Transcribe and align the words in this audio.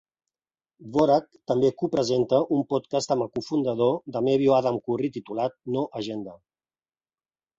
Dvorak 0.93 1.27
també 1.51 1.69
copresenta 1.81 2.39
un 2.55 2.63
podcast 2.71 3.13
amb 3.15 3.25
el 3.27 3.29
cofundador 3.37 3.93
de 4.15 4.23
Mevio 4.29 4.57
Adam 4.61 4.79
Curry 4.87 5.11
titulat 5.19 5.57
"No 5.75 5.87
Agenda". 6.01 6.37